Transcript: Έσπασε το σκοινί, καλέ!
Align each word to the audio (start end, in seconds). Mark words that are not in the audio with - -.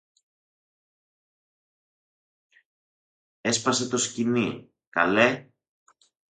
Έσπασε 3.41 3.87
το 3.87 3.97
σκοινί, 3.97 4.69
καλέ! 4.89 5.49